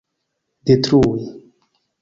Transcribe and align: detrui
detrui 0.65 1.21